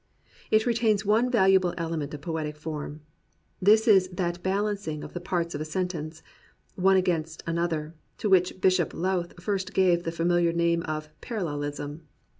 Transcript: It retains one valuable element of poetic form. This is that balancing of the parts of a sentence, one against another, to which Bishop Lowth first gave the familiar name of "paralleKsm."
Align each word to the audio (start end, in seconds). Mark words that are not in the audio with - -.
It 0.49 0.65
retains 0.65 1.05
one 1.05 1.29
valuable 1.29 1.75
element 1.77 2.11
of 2.15 2.21
poetic 2.21 2.55
form. 2.57 3.01
This 3.61 3.87
is 3.87 4.07
that 4.07 4.41
balancing 4.41 5.03
of 5.03 5.13
the 5.13 5.19
parts 5.21 5.53
of 5.53 5.61
a 5.61 5.63
sentence, 5.65 6.23
one 6.73 6.97
against 6.97 7.43
another, 7.45 7.93
to 8.17 8.27
which 8.27 8.61
Bishop 8.61 8.95
Lowth 8.95 9.39
first 9.39 9.75
gave 9.75 10.01
the 10.01 10.11
familiar 10.11 10.53
name 10.53 10.81
of 10.87 11.09
"paralleKsm." 11.21 11.99